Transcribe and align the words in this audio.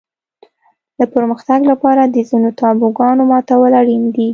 د 0.99 1.01
پرمختګ 1.13 1.59
لپاره 1.71 2.01
د 2.05 2.17
ځینو 2.29 2.49
تابوګانو 2.59 3.23
ماتول 3.31 3.71
اړین 3.81 4.03
دي. 4.15 4.29